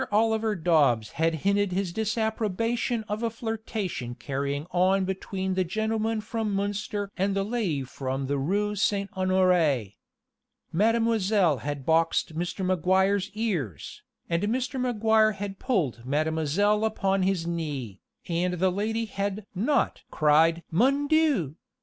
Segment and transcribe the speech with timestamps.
[0.11, 6.55] Oliver Dobbs had hinted his disapprobation of a flirtation carrying on between the gentleman from
[6.55, 9.11] Munster and the lady from the Rue St.
[9.11, 9.97] Honoré.
[10.73, 12.65] Mademoiselle had boxed Mr.
[12.65, 14.81] Maguire's ears, and Mr.
[14.81, 21.57] Maguire had pulled Mademoiselle upon his knee, and the lady had not cried Mon Dieu!